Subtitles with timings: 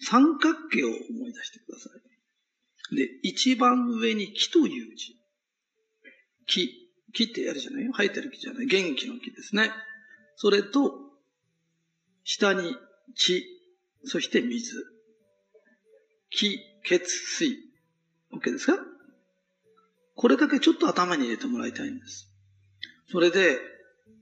[0.00, 0.94] 三角形を思
[1.28, 1.90] い出してくださ
[2.92, 2.96] い。
[2.96, 5.16] で、一番上に木という字。
[6.46, 6.70] 木。
[7.12, 7.84] 木ってやるじゃない？
[7.84, 7.92] よ。
[7.92, 8.66] 生えてる木じゃない？
[8.66, 9.70] 元気の木ですね。
[10.36, 10.92] それと、
[12.24, 12.76] 下に
[13.14, 13.44] 地、
[14.04, 14.84] そして水。
[16.30, 17.56] 気、血、水。
[18.32, 18.78] OK ですか？
[20.14, 22.28] これだけちょっと頭に入れてもらいたいんです。
[23.10, 23.58] それで、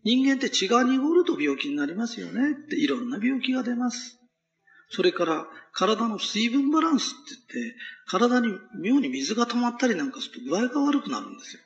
[0.04, 4.18] 人間って血が濁ると病気になりますよねっていろんな病気が出ます。
[4.95, 7.76] それから体の水分バランスって言って、
[8.07, 8.48] 体に
[8.80, 11.62] 妙に水が溜まったりなんかすると具合が悪くなるんですよ。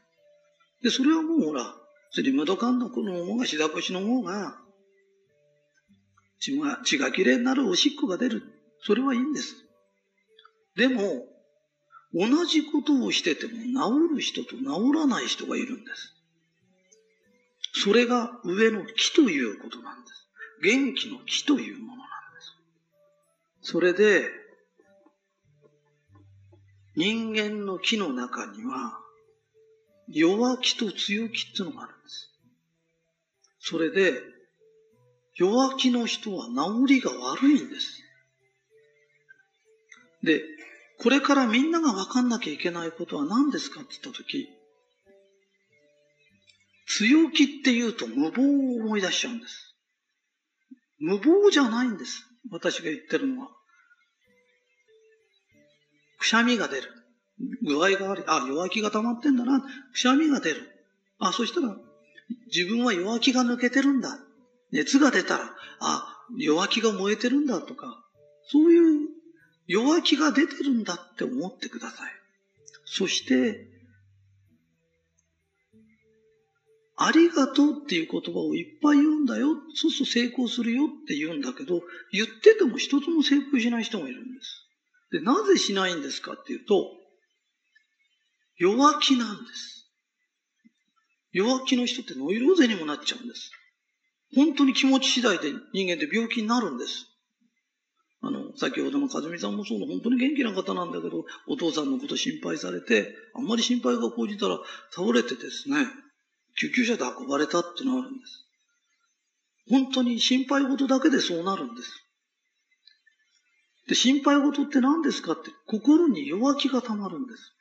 [0.82, 1.74] で、それはもうほら、
[2.16, 4.56] リムドカンのこの方が、シダコシの方が、
[6.40, 8.42] 血が、血がきれいになるおしっこが出る。
[8.80, 9.54] それはいいんです。
[10.76, 11.26] でも、
[12.14, 14.64] 同じことをしてても治る人と治
[14.94, 16.14] らない人がいるんです。
[17.74, 20.28] それが上の木ということなんです。
[20.62, 22.17] 元気の木というものなんです。
[23.70, 24.30] それで、
[26.96, 28.98] 人間の木の中には、
[30.08, 32.30] 弱気と強気っていうのがあるんです。
[33.60, 34.22] それで、
[35.34, 38.02] 弱気の人は治りが悪いんです。
[40.22, 40.42] で、
[41.00, 44.48] これからみんなが分かんなきゃいけないことは何ですかって言ったとき、
[46.86, 49.76] 強気って言うと無謀を思い出しちゃうんです。
[50.98, 52.24] 無謀じゃないんです。
[52.50, 53.57] 私が言ってるのは。
[56.18, 56.92] くしゃみが出る。
[57.62, 58.24] 具合が悪い。
[58.26, 59.60] あ、弱気が溜まってんだな。
[59.92, 60.68] くしゃみが出る。
[61.18, 61.76] あ、そしたら、
[62.54, 64.18] 自分は弱気が抜けてるんだ。
[64.70, 68.04] 熱が出たら、あ、弱気が燃えてるんだとか、
[68.50, 69.08] そういう
[69.66, 72.12] 弱気が出てるんだって思ってください。
[72.84, 73.66] そして、
[76.96, 79.50] ありがとうっていう言葉をいっぱい言うんだよ。
[79.74, 84.67] そうすると成功するよって言うんだけど、言ってても一つも成功しない人もいるんです。
[85.12, 86.90] で、なぜしないんですかっていうと、
[88.58, 89.86] 弱気なんです。
[91.32, 93.50] 弱気の人ってノイローゼにもなっちゃうんです。
[94.34, 97.06] 本当に気持ち次第で人間って病気になるんです。
[98.20, 104.58] あの、先ほどの和美さんもそうな、本当に元気な方なんだけど、お父さんのこと心配されて、あんまり心配が講じたら
[104.90, 105.86] 倒れてですね、
[106.58, 108.44] 救急車で運ばれたってのがあるんです。
[109.70, 112.07] 本当に心配事だけでそうなるんです。
[113.88, 117.54] で、心配事って何ですかって、心に弱気がたまるんです。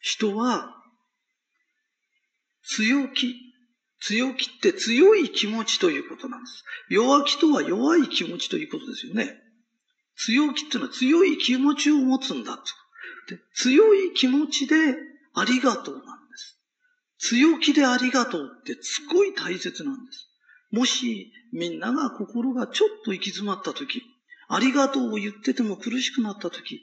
[0.00, 0.72] 人は
[2.62, 3.34] 強気。
[4.00, 6.64] 強気って強い気持ちということなんです。
[6.90, 9.34] 弱気とは弱い気持ちということですよね。
[10.16, 12.62] 強気っていうのは強い気持ちを持つんだと。
[13.28, 14.76] で強い気持ちで
[15.34, 16.58] ありがとうなんです。
[17.18, 20.28] 強気でありがとうってすごい大切なんです。
[20.70, 24.02] もしみんなが心がちょっと行き詰まった時、
[24.46, 26.82] ありがとうを言ってても苦しくなった時、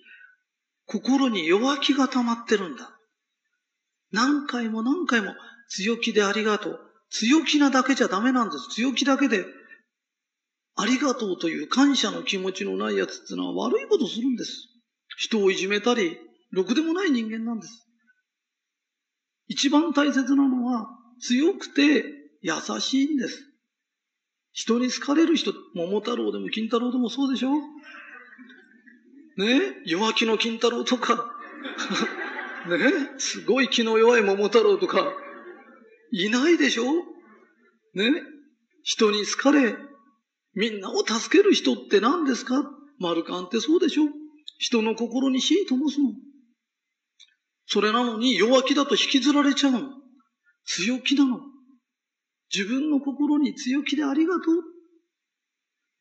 [0.87, 2.89] 心に弱気が溜まってるんだ。
[4.11, 5.35] 何回も何回も
[5.69, 6.79] 強気でありがとう。
[7.11, 8.69] 強気なだけじゃダメなんです。
[8.73, 9.45] 強気だけで
[10.75, 14.69] ありがとうという感謝の気持ちのないやつってのは悪いことするんです。
[15.17, 16.17] 人をいじめたり、
[16.49, 17.87] ろくでもない人間なんです。
[19.47, 20.87] 一番大切なのは
[21.21, 22.03] 強くて
[22.41, 23.52] 優しいんです。
[24.53, 27.51] 人に好かれる人、桃太郎でも金太郎でもそうでしょ？
[29.37, 29.59] ね？
[29.85, 31.31] 弱気の金太郎とか。
[32.69, 32.77] ね？
[33.17, 35.11] すごい気の弱い桃太郎とか、
[36.11, 36.83] いないでしょ？
[37.95, 38.11] ね？
[38.83, 39.75] 人に好かれ、
[40.53, 42.63] みんなを助ける人って何ですか？
[42.99, 44.03] マルカンってそうでしょ？
[44.59, 46.11] 人の心に火灯すの。
[47.65, 49.89] それなのに弱気だと引きずられちゃうの。
[50.65, 51.39] 強気なの。
[52.53, 54.55] 自分の心に強気でありがとう。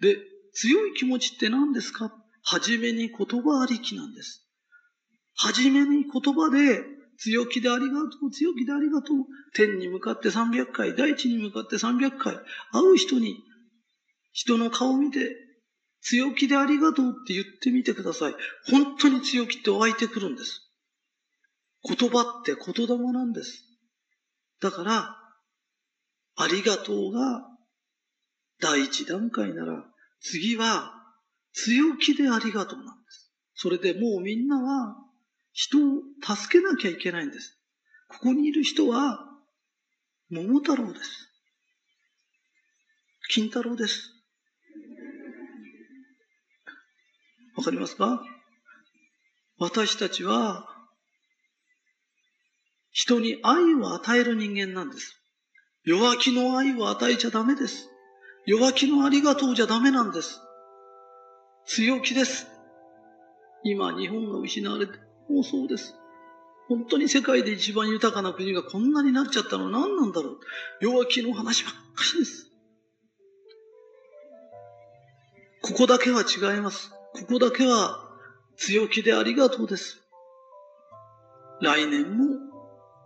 [0.00, 0.18] で、
[0.52, 2.12] 強い気持ちって何ですか？
[2.44, 4.44] はじめに言葉ありきなんです。
[5.34, 6.82] はじめに言葉で、
[7.18, 9.16] 強気でありがとう、強気でありがとう。
[9.54, 12.36] 天に向かって300回、大地に向かって300回、
[12.72, 13.36] 会う人に、
[14.32, 15.36] 人の顔を見て、
[16.00, 18.34] 強気でありがとうって言ってみてください。
[18.68, 20.68] 本当に強気って湧いてくるんです。
[21.84, 23.64] 言葉って言霊なんです。
[24.60, 25.21] だから、
[26.36, 27.46] ありがとうが
[28.60, 29.84] 第一段階なら、
[30.20, 30.92] 次は
[31.52, 33.32] 強気でありがとうなんです。
[33.54, 34.96] それでもうみんなは
[35.52, 35.80] 人を
[36.22, 37.58] 助けなきゃいけないんです。
[38.08, 39.28] ここにいる人は、
[40.30, 41.28] 桃太郎です。
[43.28, 44.10] 金太郎です。
[47.54, 48.22] わかりますか？
[49.58, 50.66] 私たちは、
[52.90, 55.21] 人に愛を与える人間なんです。
[55.84, 57.88] 弱気の愛を与えちゃダメです。
[58.46, 60.40] 弱気のありがとうじゃダメなんです。
[61.66, 62.46] 強気です。
[63.64, 64.92] 今、日本が失われて、
[65.28, 65.94] もうそうです。
[66.68, 70.38] 本当に世界で一番豊かな国がこんなになっちゃったのは何なんだろう。
[70.80, 71.78] 弱気の話ばっか
[72.14, 72.48] りです。
[75.62, 76.90] ここだけは違います。
[77.14, 78.08] ここだけは
[78.56, 80.00] 強気でありがとうです。
[81.60, 82.51] 来年も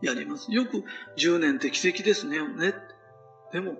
[0.03, 0.53] やります。
[0.53, 0.85] よく
[1.19, 2.39] 10年って奇跡ですね。
[2.39, 2.75] ね
[3.53, 3.77] でも、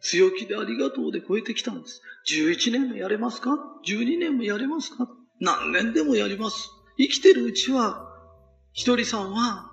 [0.00, 2.02] 強気でありがとうで超えてきたんです。
[2.30, 5.08] 11年もやれますか ?12 年もやれますか？
[5.40, 6.70] 何年でもやります。
[6.96, 8.08] 生きてるうちは
[8.72, 9.70] ひとりさんは、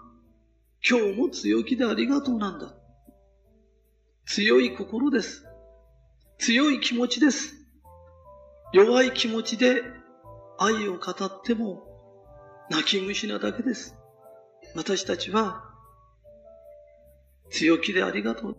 [0.88, 2.76] 今日も強気でありがとうなんだ。
[4.26, 5.46] 強い心です。
[6.40, 7.56] 強い気持ちです。
[8.74, 9.82] 弱い気持ちで
[10.58, 11.84] 愛を語っても
[12.70, 13.96] 泣き虫なだけです。
[14.75, 15.63] 私たちは
[17.50, 18.57] 強気でありがとう。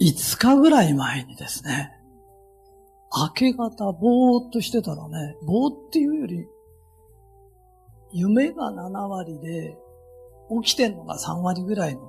[0.00, 1.90] 5日ぐらい前にですね、
[3.12, 6.46] 明け方ぼーっとしてたらね、ぼーっていうより
[8.12, 9.76] 夢が7割で、
[10.62, 12.00] 起きてんのが3割ぐらいの、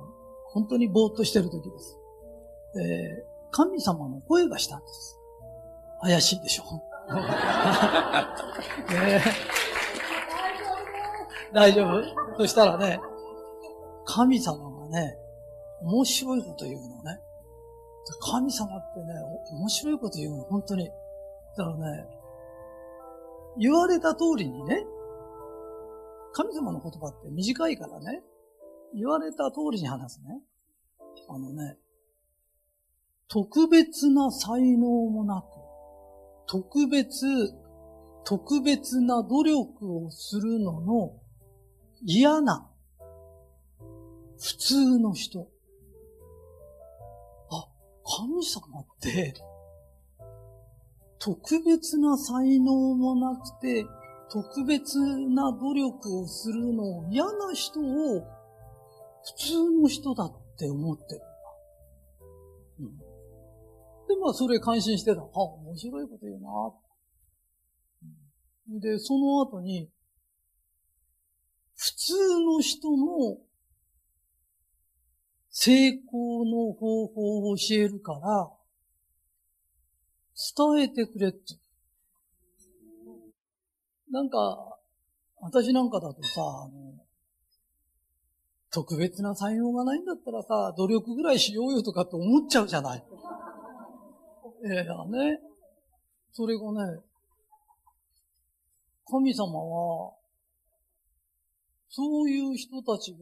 [0.46, 1.98] 本当にぼーっとしてる時です。
[2.80, 5.18] えー、神様の声がしたんです。
[6.00, 6.80] 怪しいでしょね、
[11.52, 12.19] 大丈夫？
[12.36, 13.00] そしたらね、
[14.04, 15.16] 神様がね、
[15.82, 17.20] 面白いこと言うのね。
[18.20, 19.06] 神様ってね、
[19.52, 20.88] 面白いこと言うの、本当に。
[21.56, 22.06] だからね、
[23.58, 24.84] 言われた通りにね、
[26.32, 28.22] 神様の言葉って短いからね、
[28.94, 30.40] 言われた通りに話すね。
[31.28, 31.76] あのね、
[33.28, 35.46] 特別な才能もなく、
[36.46, 37.26] 特別、
[38.24, 41.12] 特別な努力をするのの
[42.02, 42.66] 嫌な
[44.38, 45.50] 普通の人。
[47.50, 47.68] あ、
[48.04, 49.34] 神様って、
[51.18, 53.84] 特別な才能もなくて、
[54.30, 54.98] 特別
[55.28, 58.26] な努力をするのを嫌な人を普
[59.36, 61.24] 通の人だって思ってるんだ。
[62.80, 62.96] うん。
[62.98, 63.04] で、
[64.22, 65.20] まあ、それ感心してた。
[65.20, 66.48] あ、面白いこと言うな。
[68.80, 69.90] で、その後に、
[71.82, 73.38] 普通の人の
[75.48, 78.50] 成功の方法を教えるから、
[80.76, 81.54] 伝えてくれって。
[84.10, 84.76] なんか、
[85.40, 87.06] 私なんかだとさ、あの、
[88.70, 93.04] 特別な才能がないんだったらさ、努力ぐらいしようよとかって思っちゃうじゃない。
[94.66, 95.40] ええだね。
[96.30, 97.00] それがね、
[99.06, 100.19] 神様は、
[101.90, 103.18] そういう人たちが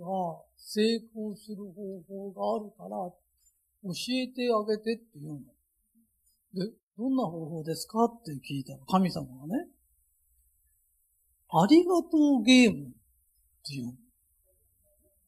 [0.58, 6.66] 成功する方法があるから、教えてあげてって言うの。
[6.66, 9.68] で、どんな方法ですかって聞いたら、神様がね、
[11.50, 12.90] ありがとうゲームっ
[13.66, 13.96] ていう。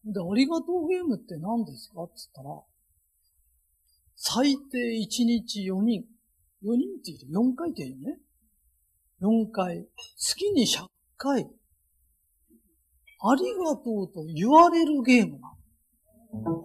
[0.04, 2.62] で、ありがとうゲームって何ですかって言ったら、
[4.16, 6.04] 最低1日4人。
[6.62, 8.18] 4人って言うと4回って言うね。
[9.22, 9.88] 4回。
[10.18, 11.50] 月に100回。
[13.22, 16.64] ありがとうと言われるゲームなの。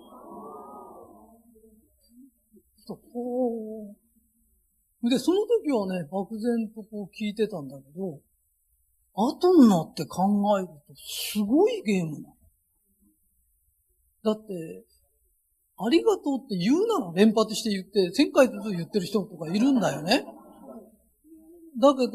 [5.10, 8.20] で、その時はね、漠然とこう聞いてたんだけど、
[9.14, 12.36] 後になって考えると、すごいゲームなの。
[14.24, 14.86] だって、
[15.78, 20.26] ありがとうって言うなら連発して言って、1000回ずつ言ってる人とかいるんだよね。
[21.80, 22.14] だけど、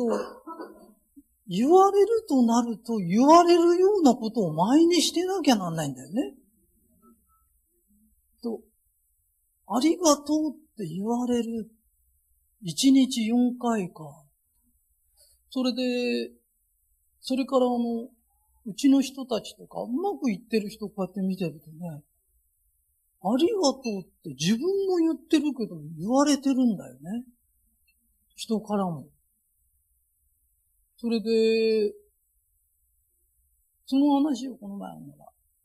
[1.52, 6.34] 言われるとなると、言われるようなことを前にしてなきゃなんないんだよね。
[8.40, 8.60] と、
[9.66, 11.68] ありがとうって言われる。
[12.64, 14.04] 1日4回か。
[15.50, 16.30] それで、
[17.20, 18.08] それからあの、
[18.66, 22.04] うちの人たちとか、うまくいってる人こうやって見てるとね、
[23.22, 27.24] ありがとうって自分も言ってるけど言われてるんだよね。
[28.36, 29.08] 人からも。
[31.00, 31.94] それで、
[33.86, 34.90] その話をこの前、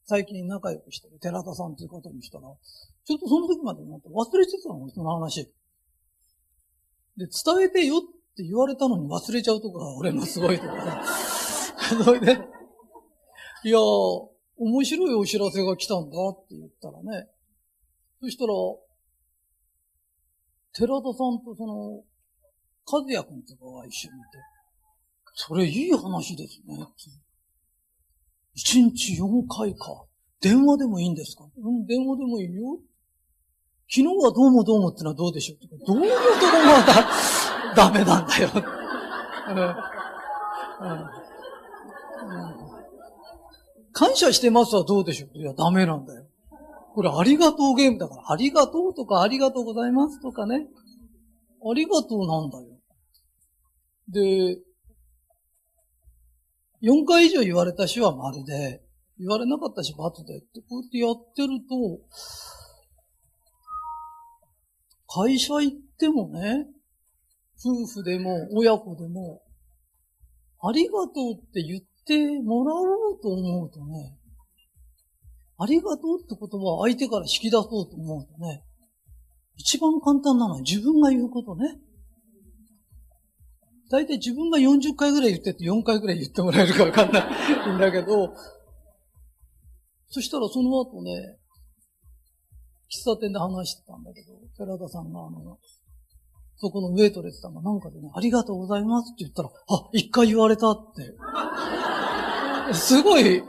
[0.06, 2.44] 最近仲良くしてる寺田さんという方にしたら、
[3.04, 5.52] ちょっとその時まで思って忘れてたの、その話。
[7.18, 8.02] で、伝えてよっ
[8.38, 10.82] て言われたのに忘れちゃうとか、俺のすごいとかね。
[12.06, 12.32] それで、
[13.66, 17.30] いやー、面白いお知らせが来たんだって言ったらね、
[18.22, 18.54] そしたら、
[20.72, 22.04] 寺田さんとその、
[22.90, 24.55] 和也くんとかが一緒にいて、
[25.36, 26.80] それいい話ですね。
[28.54, 30.06] 一日4回か。
[30.42, 31.44] 電話でもいいんですか？
[31.58, 32.80] うん、電話でもいいよ。
[33.90, 36.18] 昨日はどうもどうもってのはどうでしょうとか、どうもどうも
[36.88, 37.76] だ。
[37.76, 38.50] ダメなんだよ。
[43.92, 45.38] 感謝してますはどうでしょう？
[45.38, 46.26] いや、ダメなんだよ。
[46.94, 50.68] これありがとうゲームだから、ありがとうとかありがとうございますとかね。
[51.70, 52.68] ありがとうなんだよ。
[54.08, 54.62] で、
[56.86, 58.84] 4回以上言われた詩は丸で、
[59.18, 62.00] 言われなかったし罰でって、こうやってやってると、
[65.08, 66.68] 会社行ってもね、
[67.58, 69.42] 夫婦でも親子でも、
[70.62, 74.20] ありがとうって言ってもらおうと思うとね、
[75.58, 78.64] ありがとうって言葉を相手から引き出そうと思うとね、
[79.56, 81.80] 一番簡単なのは自分が言うことね。
[83.96, 87.24] 大体自分が40回ぐらい言ってて4回ぐらい言ってもらえるかわかんない
[87.74, 88.36] んだけど、
[90.10, 91.38] そしたらその後ね、
[92.92, 95.58] 喫茶店で話してたんだけど、寺田さんがあの、
[96.58, 101.16] そこのウェイトレスさんがなんかでね、ありがとうございますって言ったら、あ、一回言われたって。
[102.76, 103.42] すごい、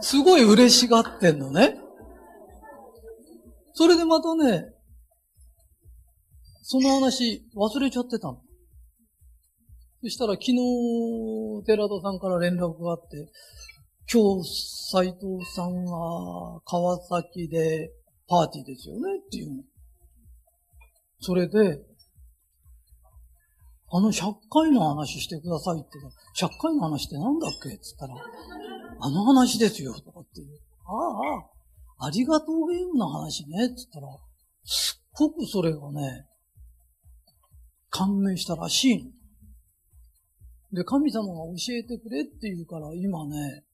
[0.00, 1.78] すごい嬉しがってんのね。
[3.74, 4.72] それでまたね、
[6.62, 8.42] その話忘れちゃってたの。
[10.02, 10.56] そしたら昨日、
[11.66, 13.30] 寺田さんから連絡があって、
[14.10, 17.90] 今日、斎藤さんは川崎で
[18.26, 19.62] パーティーですよねっていうの。
[21.20, 21.82] それで、
[23.92, 27.68] あの100回の話してくださいって言ったら、100回の話ってなんだっけ？
[27.68, 28.14] って言ったら、
[29.00, 30.58] あの話ですよとかっていう。
[30.86, 34.06] ああ、ありがとうゲームの話ねって言ったら、
[34.64, 36.24] すっごくそれがね、
[37.90, 39.10] 感銘したらしいの。
[40.72, 43.64] で、神様が教えてくれって言うから、今ね、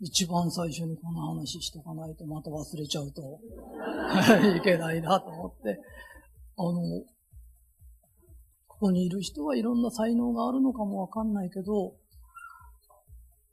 [0.00, 3.38] 一番最初にこの話しとかないとまた忘れちゃうと
[4.56, 5.78] いけないなと思って、
[6.56, 6.80] あの、
[8.66, 11.94] ここにいる人はいろんな才能があるのかもわかんないけど、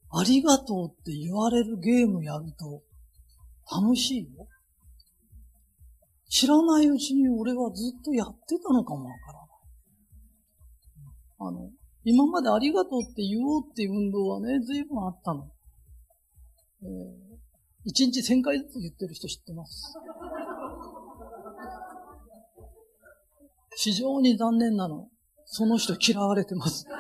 [0.10, 2.82] ありがとうって言われるゲームやると
[3.70, 4.48] 楽しいよ。
[6.30, 9.48] 知らないうちに俺はずっとやってたのかもわからない。
[11.40, 11.72] あの、
[12.10, 15.46] 今までありがとうって言おうっていう運動はね、随分あったの。
[16.82, 16.90] えー、
[17.84, 19.94] 一日千回ずつ言ってる人知ってます。
[23.76, 25.10] 非常に残念なの。
[25.44, 26.88] その人嫌われてます。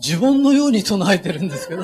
[0.00, 1.82] 呪文のように唱えてるんですけど、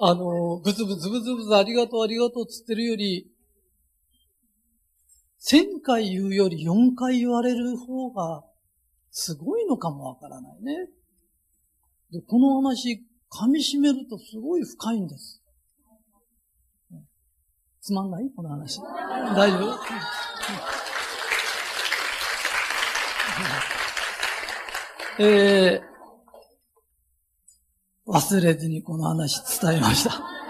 [0.00, 3.30] あの、ブツブツブツブツありがとうありがとうつってるより、
[5.48, 8.42] 千回言うより4回言われる方が
[9.12, 10.88] すごいのかもわからないね。
[12.10, 15.40] で、この話、噛み締めるとすごい深いんです。
[17.80, 18.28] つまんない？
[18.34, 18.80] この話。
[19.36, 19.70] 大丈
[25.18, 25.22] 夫？
[25.22, 30.45] えー、忘れずにこの話伝えました。